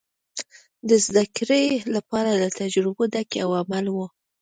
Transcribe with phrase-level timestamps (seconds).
[0.89, 1.63] د زدهکړې
[1.95, 3.97] لپاره له تجربو ډک یو عمل و.